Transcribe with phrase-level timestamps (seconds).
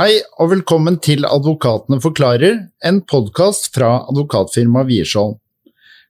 [0.00, 2.54] Hei og velkommen til Advokatene forklarer,
[2.88, 5.34] en podkast fra advokatfirmaet Wiersholm.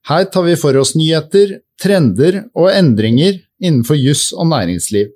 [0.06, 5.11] Her tar vi for oss nyheter, trender og endringer innenfor juss og næringsliv.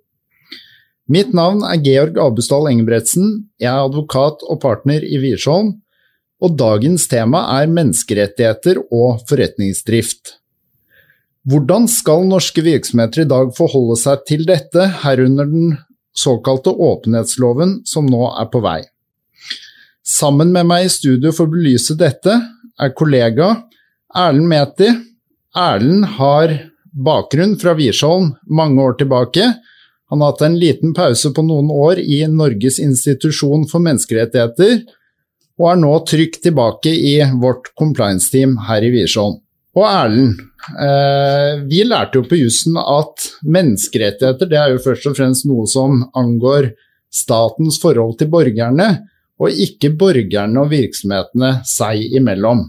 [1.06, 5.76] Mitt navn er Georg Abusdal Engebretsen, jeg er advokat og partner i Wiersholm,
[6.42, 10.40] og dagens tema er menneskerettigheter og forretningsdrift.
[11.46, 15.76] Hvordan skal norske virksomheter i dag forholde seg til dette, herunder den
[16.14, 18.80] såkalte åpenhetsloven som nå er på vei.
[20.04, 22.34] Sammen med meg i studio for å belyse dette
[22.80, 23.54] er kollega
[24.14, 24.90] Erlend Meti.
[25.56, 26.52] Erlend har
[26.94, 29.52] bakgrunn fra Wiersholm mange år tilbake.
[30.10, 34.84] Han har hatt en liten pause på noen år i Norges institusjon for menneskerettigheter,
[35.58, 39.40] og er nå trygt tilbake i vårt compliance-team her i Wiersholm.
[39.74, 45.16] Og Erlend, Eh, vi lærte jo på jussen at menneskerettigheter det er jo først og
[45.18, 46.70] fremst noe som angår
[47.12, 48.88] statens forhold til borgerne,
[49.38, 52.64] og ikke borgerne og virksomhetene seg imellom.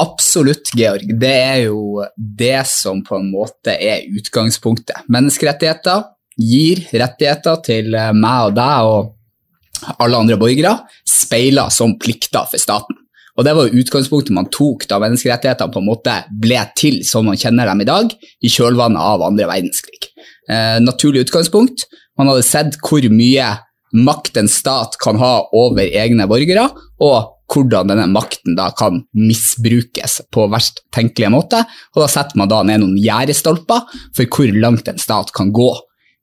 [0.00, 1.08] Absolutt, Georg.
[1.20, 5.02] Det er jo det som på en måte er utgangspunktet.
[5.12, 6.06] Menneskerettigheter
[6.40, 13.02] gir rettigheter til meg og deg og alle andre borgere, speiler som plikter for staten.
[13.36, 17.36] Og Det var utgangspunktet man tok da menneskerettighetene på en måte ble til som man
[17.36, 20.08] kjenner dem i dag, i kjølvannet av andre verdenskrig.
[20.48, 21.84] Eh, naturlig utgangspunkt.
[22.16, 23.48] Man hadde sett hvor mye
[23.96, 26.68] makt en stat kan ha over egne borgere,
[27.00, 31.60] og hvordan denne makten da kan misbrukes på verst tenkelige måte.
[31.94, 33.84] Og Da setter man da ned noen gjerdestolper
[34.16, 35.70] for hvor langt en stat kan gå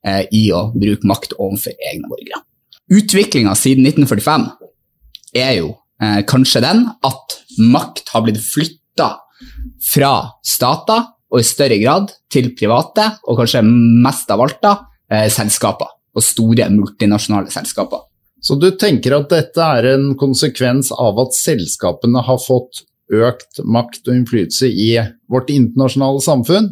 [0.05, 2.43] eh, i å bruke makt overfor egne borgere.
[2.91, 4.49] Utviklinga siden 1945
[5.39, 9.09] er jo eh, kanskje den at makt har blitt flytta
[9.93, 10.13] fra
[10.45, 14.73] stater og i større grad til private, og kanskje mest av alt da,
[15.09, 15.89] eh, selskaper.
[16.13, 18.05] Og store multinasjonale selskaper.
[18.39, 24.07] Så du tenker at dette er en konsekvens av at selskapene har fått økt makt
[24.07, 24.89] og innflytelse i
[25.31, 26.69] vårt internasjonale samfunn?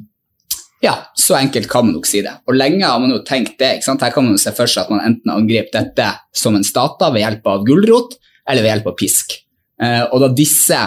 [0.81, 2.33] Ja, så enkelt kan man nok si det.
[2.49, 3.83] Og lenge har man jo tenkt det.
[3.85, 7.01] Her kan man jo se for seg at man enten angriper dette som en stat
[7.01, 8.17] ved hjelp av gulrot,
[8.49, 9.37] eller ved hjelp av pisk.
[9.81, 10.79] Eh, og da disse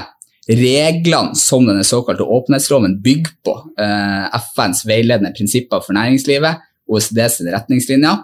[0.44, 8.18] reglene som denne såkalte åpenhetsloven bygger på, eh, FNs veiledende prinsipper for næringslivet, OECDs retningslinjer,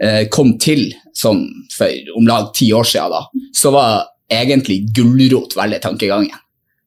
[0.00, 5.54] eh, kom til sånn for om lag ti år siden, da, så var egentlig gulrot
[5.54, 6.38] veldig tankegangen.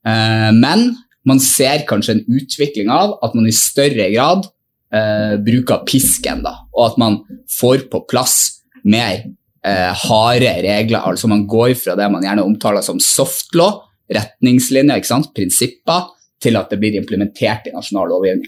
[0.05, 4.45] Men man ser kanskje en utvikling av at man i større grad
[5.43, 9.23] bruker pisken, da, og at man får på plass mer
[9.65, 11.01] eh, harde regler.
[11.03, 15.03] Altså man går fra det man gjerne omtaler som soft law, retningslinjer,
[15.35, 16.07] prinsipper,
[16.39, 18.47] til at det blir implementert i nasjonal lovgivning.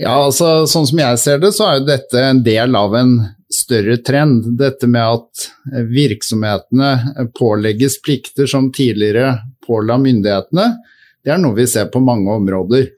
[0.00, 3.16] Ja, altså Sånn som jeg ser det, så er jo dette en del av en
[3.52, 4.46] større trend.
[4.58, 5.46] Dette med at
[5.92, 10.70] virksomhetene pålegges plikter som tidligere påla myndighetene,
[11.22, 12.88] det er noe vi ser på mange områder.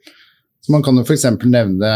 [0.63, 1.27] Så Man kan jo f.eks.
[1.43, 1.91] nevne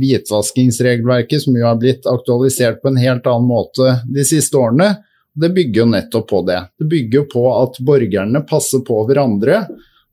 [0.00, 4.96] hvitvaskingsregelverket, som jo har blitt aktualisert på en helt annen måte de siste årene,
[5.38, 6.60] det bygger jo nettopp på det.
[6.78, 9.62] Det bygger på at borgerne passer på hverandre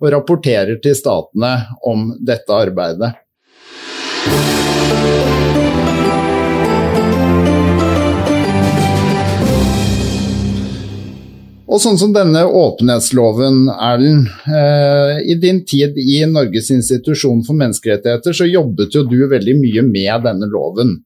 [0.02, 1.56] og rapporterer til statene
[1.88, 3.16] om dette arbeidet.
[11.66, 14.28] Og sånn som denne åpenhetsloven, Erlend.
[14.46, 19.86] Eh, I din tid i Norges institusjon for menneskerettigheter så jobbet jo du veldig mye
[19.88, 21.00] med denne loven.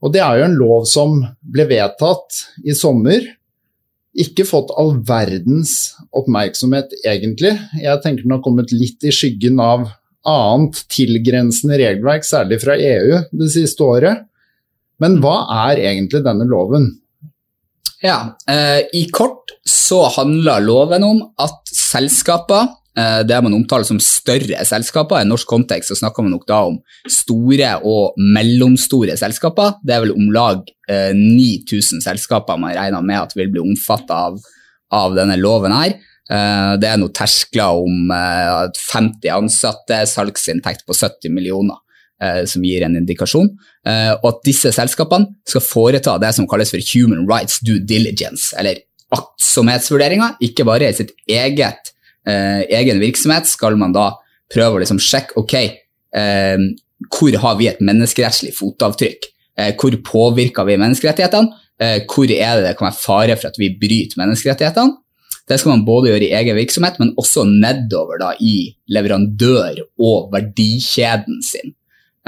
[0.00, 3.26] Og det er jo en lov som ble vedtatt i sommer.
[4.16, 7.52] Ikke fått all verdens oppmerksomhet, egentlig.
[7.82, 9.84] Jeg tenker den har kommet litt i skyggen av
[10.26, 14.24] annet tilgrensende regelverk, særlig fra EU det siste året.
[15.00, 16.88] Men hva er egentlig denne loven?
[18.02, 24.00] Ja, eh, I kort så handler loven om at selskaper, eh, det man omtaler som
[24.00, 29.76] større selskaper, i norsk kontekst så snakker man nok da om store og mellomstore selskaper.
[29.84, 34.16] Det er vel om lag eh, 9000 selskaper man regner med at vil bli omfattet
[34.16, 34.40] av,
[34.96, 35.98] av denne loven her.
[36.30, 41.76] Eh, det er noen terskler om 50 eh, ansatte, salgsinntekt på 70 millioner.
[42.20, 43.46] Eh, som gir en indikasjon.
[43.88, 48.50] Eh, og at disse selskapene skal foreta det som kalles for human rights due diligence,
[48.60, 48.82] eller
[49.16, 50.34] aktsomhetsvurderinger.
[50.44, 51.94] Ikke bare i sitt eget,
[52.28, 54.10] eh, egen virksomhet skal man da
[54.52, 55.54] prøve å liksom sjekke ok,
[57.08, 59.28] hvor har vi et menneskerettslig fotavtrykk.
[59.78, 61.52] hvor påvirker vi menneskerettighetene?
[61.80, 64.96] hvor er det det kan være fare for at vi bryter menneskerettighetene?
[65.48, 70.32] Det skal man både gjøre i egen virksomhet, men også nedover da, i leverandør- og
[70.32, 71.74] verdikjeden sin.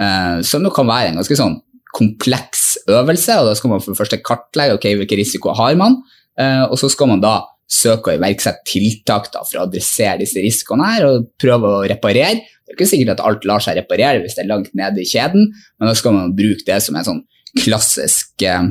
[0.01, 1.59] Uh, som kan være en ganske sånn
[1.93, 3.39] kompleks øvelse.
[3.41, 6.01] og Da skal man for det første kartlegge okay, hvilke risikoer har man.
[6.41, 7.43] Eh, og så skal man da
[7.73, 12.41] søke å iverksette tiltak da, for å adressere disse risikoene her, og prøve å reparere.
[12.41, 15.09] Det er ikke sikkert at alt lar seg reparere hvis det er langt nede i
[15.09, 17.23] kjeden, men da skal man bruke det som en sånn
[17.61, 18.71] klassisk eh,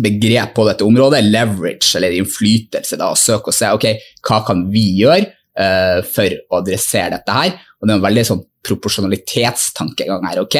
[0.00, 3.88] begrep på dette området, leverage eller innflytelse, da, og søke og se ok,
[4.28, 5.24] hva kan vi gjøre
[5.58, 7.56] uh, for å adressere dette her.
[7.78, 10.40] Og Det er en veldig sånn proporsjonalitetstankegang her.
[10.44, 10.56] ok,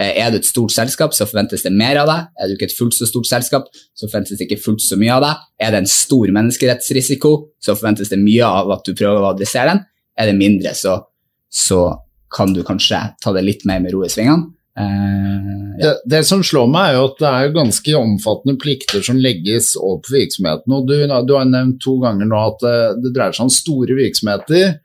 [0.00, 2.32] uh, Er du et stort selskap, så forventes det mer av deg.
[2.38, 5.12] Er du ikke et fullt så stort selskap, så forventes det ikke fullt så mye
[5.18, 5.44] av deg.
[5.60, 9.74] Er det en stor menneskerettsrisiko, så forventes det mye av at du prøver å adressere
[9.74, 9.84] den.
[10.16, 11.00] Er det mindre, så,
[11.52, 11.80] så
[12.32, 14.55] kan du kanskje ta det litt mer med ro i svingene.
[14.76, 15.88] Uh, ja.
[15.88, 19.72] det, det, som slår meg, er jo at det er ganske omfattende plikter som legges
[19.78, 20.74] for virksomheten.
[20.76, 23.96] og Du, du har nevnt to ganger nå at det, det dreier seg om store
[23.96, 24.76] virksomheter.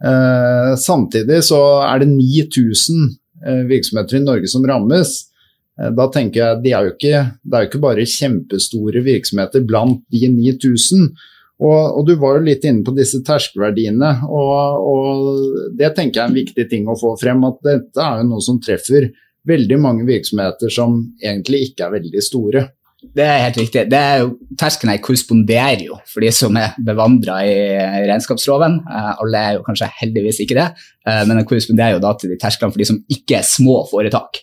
[0.00, 3.06] Uh, samtidig så er det 9000
[3.44, 5.18] uh, virksomheter i Norge som rammes.
[5.76, 9.98] Da tenker jeg de er jo ikke, Det er jo ikke bare kjempestore virksomheter blant
[10.08, 11.10] de 9000.
[11.60, 16.24] Og, og, Du var jo litt inne på disse terskelverdiene, og, og det tenker jeg
[16.24, 17.44] er en viktig ting å få frem.
[17.48, 19.10] At dette er jo noe som treffer
[19.46, 22.64] veldig mange virksomheter som egentlig ikke er veldig store.
[23.16, 23.84] Det er helt riktig.
[23.92, 27.54] Det er jo, terskelen her korresponderer jo for de som er bevandra i
[28.08, 28.80] regnskapsloven.
[28.82, 30.66] Eh, alle er jo kanskje heldigvis ikke det,
[31.06, 33.82] eh, men den korresponderer jo da til de tersklene for de som ikke er små
[33.90, 34.42] foretak.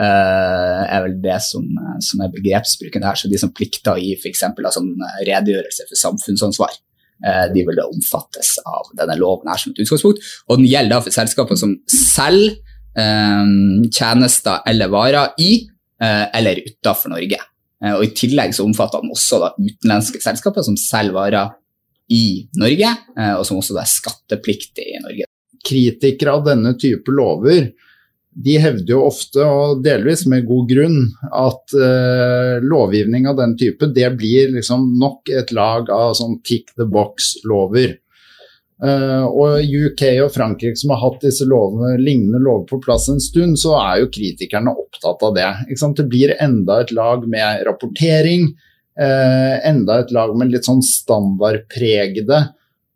[0.00, 1.64] Uh, er vel det som,
[2.00, 3.18] som er begrepsbruken her.
[3.20, 4.46] Så de som plikter å gi f.eks.
[4.46, 4.80] Altså,
[5.26, 6.78] redegjørelse for samfunnsansvar,
[7.26, 10.22] uh, de vil da omfattes av denne loven her som et utgangspunkt.
[10.48, 12.56] Og den gjelder da for selskaper som Ehm,
[13.90, 15.52] tjenester eller varer i
[16.02, 17.40] eh, eller utenfor Norge.
[17.84, 21.52] Eh, og I tillegg så omfatter den også da utenlandske selskaper som selger varer
[22.10, 22.24] i
[22.58, 25.28] Norge, eh, og som også er skattepliktig i Norge.
[25.66, 27.70] Kritikere av denne type lover
[28.30, 31.00] de hevder jo ofte, og delvis med god grunn,
[31.34, 36.70] at uh, lovgivning av den type det blir liksom nok et lag av sånn tick
[36.78, 37.96] the box-lover.
[38.80, 43.20] Uh, og UK og Frankrike som har hatt disse lovene, lignende lover på plass en
[43.20, 45.50] stund, så er jo kritikerne opptatt av det.
[45.68, 48.48] Det blir enda et lag med rapportering,
[48.96, 52.46] uh, enda et lag med litt sånn standardpregede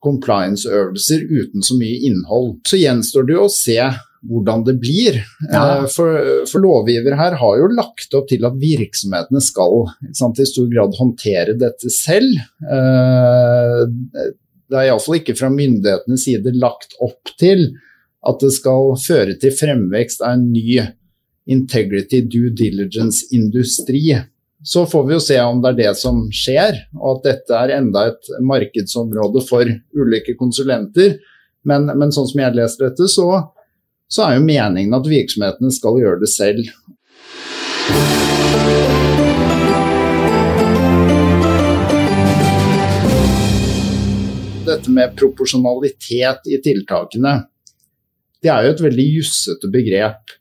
[0.04, 2.58] compliance-øvelser uten så mye innhold.
[2.68, 3.78] Så gjenstår det jo å se
[4.24, 5.18] hvordan det blir.
[5.50, 5.82] Ja.
[5.82, 10.48] Uh, for, for, lovgiver her har jo lagt opp til at virksomhetene skal sant, i
[10.48, 12.40] stor grad håndtere dette selv
[14.70, 17.66] det er iallfall ikke fra myndighetenes side lagt opp til
[18.24, 20.80] at det skal føre til fremvekst av en ny
[21.50, 24.16] integrity due diligence-industri.
[24.64, 27.74] Så får vi jo se om det er det som skjer, og at dette er
[27.76, 31.18] enda et markedsområde for ulike konsulenter.
[31.68, 33.28] Men, men sånn som jeg leser dette, så,
[34.08, 36.64] så er jo meningen at virksomhetene skal gjøre det selv.
[44.74, 47.38] Dette med proporsjonalitet i tiltakene,
[48.44, 50.34] det er jo et veldig jussete begrep.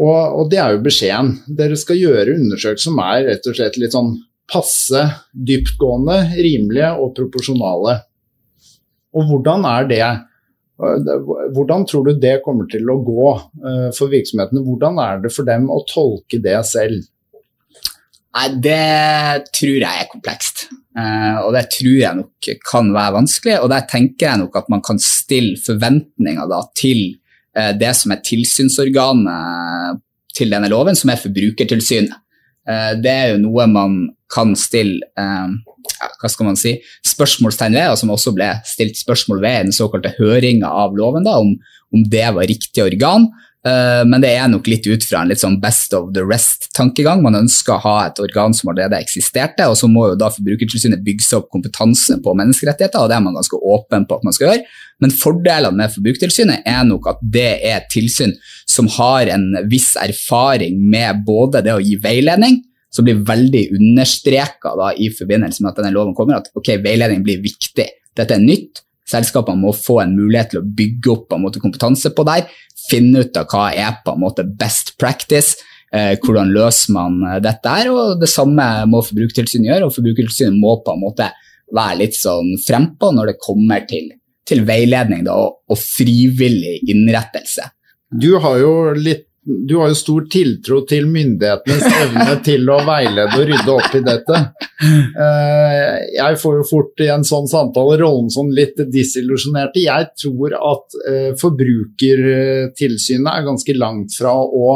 [0.00, 1.34] Og, og, det er jo beskjeden.
[1.58, 4.14] Dere skal gjøre undersøkelser som er rett og slett litt sånn
[4.52, 7.96] passe, dyptgående, rimelige og proporsjonale.
[9.12, 10.04] Og hvordan er det?
[11.54, 14.64] Hvordan tror du det kommer til å gå eh, for virksomhetene?
[14.66, 17.04] Hvordan er det for dem å tolke det selv?
[18.32, 20.66] Nei, Det tror jeg er komplekst.
[20.92, 23.58] Uh, og det tror jeg nok kan være vanskelig.
[23.62, 27.04] Og der tenker jeg nok at man kan stille forventninger da, til
[27.56, 30.02] uh, det som er tilsynsorganet
[30.36, 32.18] til denne loven, som er Forbrukertilsynet.
[32.68, 37.98] Uh, det er jo noe man kan stille hva skal man si, spørsmålstegn ved, og
[38.00, 41.52] som også ble stilt spørsmål ved i den såkalte høringa av loven, da, om,
[41.92, 43.28] om det var riktig organ.
[43.62, 47.20] Uh, men det er nok litt ut fra en litt sånn best of the rest-tankegang.
[47.22, 51.04] Man ønsker å ha et organ som allerede eksisterte, og så må jo da Forbrukertilsynet
[51.06, 54.34] bygge seg opp kompetanse på menneskerettigheter, og det er man ganske åpen på at man
[54.34, 54.66] skal gjøre.
[55.02, 58.34] Men fordelene med Forbrukertilsynet er nok at det er et tilsyn
[58.66, 62.60] som har en viss erfaring med både det å gi veiledning,
[62.92, 67.38] som blir veldig understreka i forbindelse med at denne loven kommer, at ok, veiledning blir
[67.44, 67.86] viktig.
[68.18, 68.82] Dette er nytt.
[69.12, 72.48] Selskapene må få en mulighet til å bygge opp måte, kompetanse på der
[72.88, 75.58] finne ut av hva er på en måte best practice.
[75.92, 79.88] Eh, hvordan løser man eh, dette her, og Det samme må Forbrukertilsynet gjøre.
[79.88, 81.28] og Forbrukertilsynet må på en måte
[81.72, 84.08] være litt sånn frempå når det kommer til,
[84.48, 87.68] til veiledning da, og, og, frivillig innrettelse.
[88.08, 93.40] Du har jo litt du har jo stor tiltro til myndighetenes evne til å veilede
[93.40, 94.38] og rydde opp i dette.
[94.82, 99.82] Eh, jeg får jo fort i en sånn samtale rollen som litt disillusjonerte.
[99.82, 104.72] Jeg tror at eh, Forbrukertilsynet er ganske langt fra å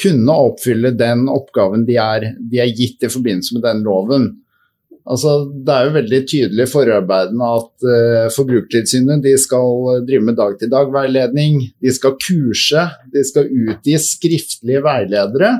[0.00, 4.30] kunne oppfylle den oppgaven de er, de er gitt i forbindelse med den loven.
[5.08, 11.60] Altså, det er jo veldig tydelig i forarbeidene at uh, Forbrukertilsynet skal drive med dag-til-dag-veiledning.
[11.80, 15.54] De skal kurse, de skal utgi skriftlige veiledere.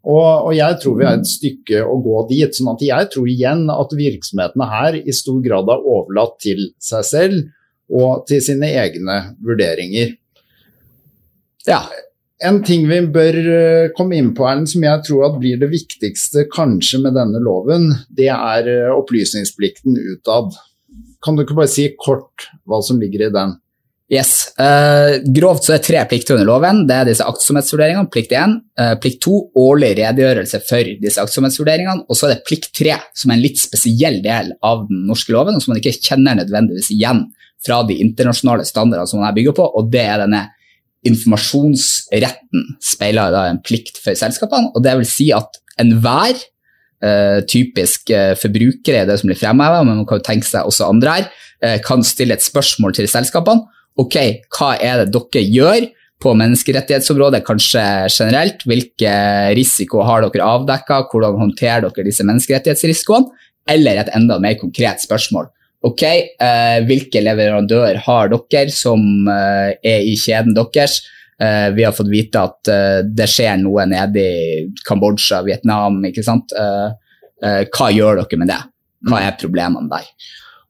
[0.00, 2.54] Og, og, jeg tror vi er et stykke å gå dit.
[2.56, 7.04] sånn at jeg tror igjen at virksomhetene her i stor grad er overlatt til seg
[7.04, 7.42] selv
[7.90, 10.14] og til sine egne vurderinger.
[11.68, 11.82] Ja,
[12.44, 16.46] en ting vi bør eh, komme inn på, Erlend, som jeg tror blir det viktigste
[16.52, 20.54] kanskje med denne loven, det er eh, opplysningsplikten utad.
[21.24, 23.58] Kan du ikke bare si kort hva som ligger i den?
[24.10, 24.30] Yes.
[24.58, 26.80] Uh, grovt så er tre plikter under loven.
[26.88, 28.10] Det er disse aktsomhetsvurderingene.
[28.10, 28.56] Plikt 1.
[28.80, 29.34] Uh, plikt 2.
[29.62, 32.08] Årlig redegjørelse for disse aktsomhetsvurderingene.
[32.10, 35.30] Og så er det plikt 3, som er en litt spesiell del av den norske
[35.30, 37.28] loven, og som man ikke kjenner nødvendigvis igjen
[37.62, 40.48] fra de internasjonale standardene som man her bygger på, og det er denne
[41.08, 44.72] informasjonsretten speiler da en plikt for selskapene.
[44.74, 49.82] og det vil si at enhver uh, typisk uh, forbrukere er det som blir fremheva,
[49.84, 51.30] men man kan jo tenke seg også andre her,
[51.64, 53.64] uh, kan stille et spørsmål til selskapene.
[54.00, 54.16] Ok,
[54.56, 55.88] hva er det dere gjør
[56.20, 58.66] på menneskerettighetsområdet, kanskje generelt?
[58.68, 59.14] Hvilke
[59.56, 61.04] risiko har dere avdekka?
[61.10, 63.32] Hvordan håndterer dere disse menneskerettighetsrisikoene?
[63.70, 65.48] Eller et enda mer konkret spørsmål.
[65.80, 69.00] Ok, eh, hvilke leverandører har dere som
[69.32, 70.98] eh, er i kjeden deres?
[71.40, 76.02] Eh, vi har fått vite at eh, det skjer noe nede i Kambodsja, Vietnam.
[76.04, 76.52] ikke sant?
[76.52, 78.60] Eh, eh, hva gjør dere med det?
[79.08, 80.10] Hva er problemene der?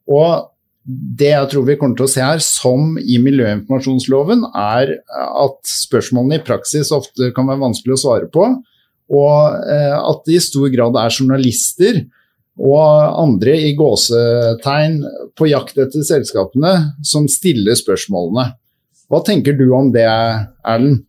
[0.07, 0.47] Og
[0.87, 4.95] det jeg tror vi kommer til å se her, som i miljøinformasjonsloven, er
[5.27, 8.47] at spørsmålene i praksis ofte kan være vanskelig å svare på,
[9.11, 11.99] og at det i stor grad er journalister
[12.59, 14.97] og andre i gåsetegn
[15.37, 16.73] på jakt etter selskapene
[17.07, 18.49] som stiller spørsmålene.
[19.11, 21.05] Hva tenker du om det, Erlend?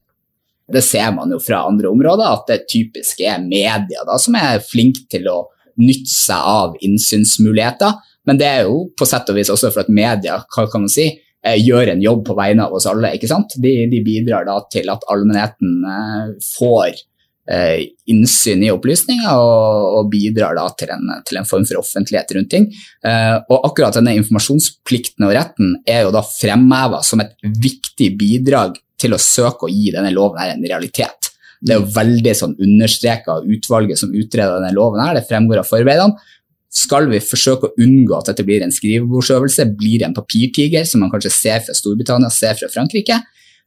[0.72, 4.62] Det ser man jo fra andre områder, at det typisk er media da, som er
[4.64, 5.42] flinke til å
[5.82, 7.98] nytte seg av innsynsmuligheter.
[8.28, 10.92] Men det er jo på sett og vis også for at media hva kan man
[10.92, 11.08] si,
[11.44, 13.12] eh, gjør en jobb på vegne av oss alle.
[13.12, 13.58] ikke sant?
[13.58, 17.02] De, de bidrar da til at allmennheten eh, får
[17.50, 22.68] innsyn i opplysninger og, og bidrar til en, til en, form for offentlighet rundt ting.
[23.04, 28.78] Eh, og akkurat denne informasjonsplikten og retten er jo da fremheva som et viktig bidrag
[29.02, 31.32] til å søke å gi denne loven her en realitet.
[31.62, 35.62] Det er jo veldig sånn understreka av utvalget som utreder denne loven her, det fremgår
[35.62, 36.30] av forarbeidene.
[36.72, 41.10] Skal vi forsøke å unngå at dette blir en skrivebordsøvelse, blir en papirtiger, som man
[41.12, 43.18] kanskje ser fra Storbritannia, ser fra Frankrike,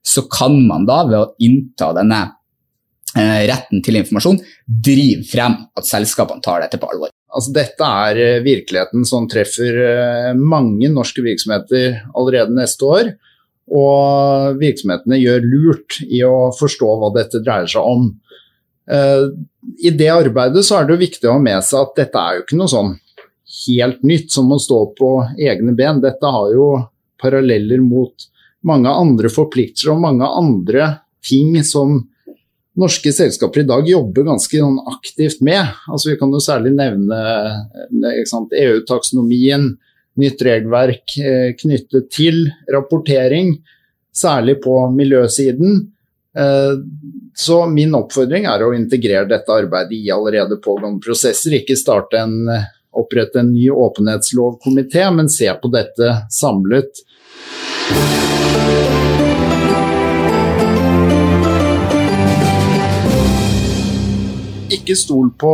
[0.06, 2.45] så kan man da ved å innta denne Eh,
[3.16, 7.14] retten til informasjon driver frem at selskapene tar dette på alvor.
[7.36, 13.14] Altså, dette er eh, virkeligheten som treffer eh, mange norske virksomheter allerede neste år.
[13.76, 18.12] Og virksomhetene gjør lurt i å forstå hva dette dreier seg om.
[18.86, 22.44] I det arbeidet så er det viktig å ha med seg at dette er jo
[22.44, 22.92] ikke noe sånn
[23.66, 25.10] helt nytt som å stå på
[25.42, 26.02] egne ben.
[26.04, 26.68] Dette har jo
[27.22, 28.28] paralleller mot
[28.66, 30.90] mange andre forpliktelser og mange andre
[31.26, 32.04] ting som
[32.76, 35.64] norske selskaper i dag jobber ganske sånn aktivt med.
[35.88, 37.20] Altså, vi kan jo særlig nevne
[38.60, 39.72] EU-taksonomien,
[40.20, 43.56] nytt regelverk eh, knyttet til rapportering,
[44.16, 45.82] særlig på miljøsiden.
[46.38, 46.76] Eh,
[47.36, 51.58] så min oppfordring er å integrere dette arbeidet i allerede pågående prosesser.
[51.60, 52.38] Ikke starte en,
[52.96, 57.04] opprette en ny åpenhetslovkomité, men se på dette samlet.
[64.74, 65.52] Ikke stol på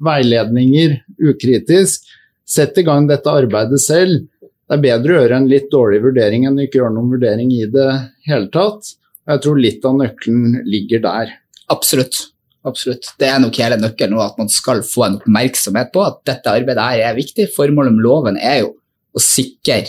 [0.00, 0.96] veiledninger
[1.28, 2.06] ukritisk.
[2.48, 4.24] Sett i gang dette arbeidet selv.
[4.40, 7.66] Det er bedre å gjøre en litt dårlig vurdering enn ikke gjøre noen vurdering i
[7.70, 7.88] det
[8.28, 8.94] hele tatt.
[9.28, 11.34] Jeg tror litt av nøkkelen ligger der.
[11.70, 12.22] Absolutt.
[12.66, 13.12] Absolutt.
[13.20, 16.86] Det er nok hele nøkkelen at man skal få en oppmerksomhet på at dette arbeidet
[16.86, 17.50] her er viktig.
[17.54, 18.72] Formålet med loven er jo
[19.16, 19.82] å sikre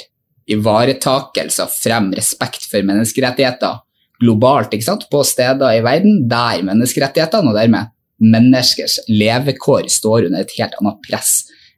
[0.52, 3.80] ivaretakelse og frem respekt for menneskerettigheter
[4.22, 4.76] globalt
[5.10, 7.90] på steder i verden der menneskerettighetene og dermed
[8.22, 11.34] menneskers levekår står under et helt annet press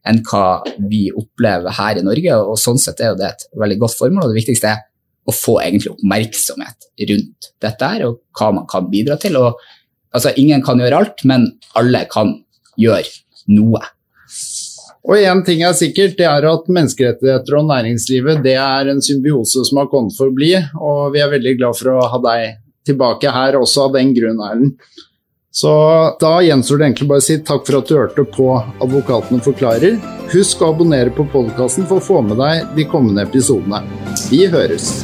[0.07, 2.35] enn hva vi opplever her i Norge.
[2.35, 4.25] og Sånn sett er det et veldig godt formål.
[4.25, 4.83] og Det viktigste er
[5.23, 9.37] å få egentlig oppmerksomhet rundt dette her, og hva man kan bidra til.
[9.39, 9.61] Og,
[10.11, 11.47] altså, ingen kan gjøre alt, men
[11.79, 12.35] alle kan
[12.79, 13.07] gjøre
[13.55, 13.79] noe.
[15.03, 19.65] Og én ting er sikkert, det er at menneskerettigheter og næringslivet det er en symbiose
[19.67, 22.61] som har kommet for å bli, og vi er veldig glad for å ha deg
[22.87, 24.77] tilbake her også av den grunn, Erlend.
[25.53, 25.71] Så
[26.17, 28.47] da gjenstår det egentlig bare å si takk for at du hørte på
[28.81, 29.99] Advokatene forklarer.
[30.33, 33.83] Husk å abonnere på podkasten for å få med deg de kommende episodene.
[34.31, 35.03] Vi høres!